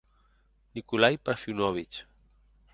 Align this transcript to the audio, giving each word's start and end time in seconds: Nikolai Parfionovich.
Nikolai 0.73 1.15
Parfionovich. 1.19 2.07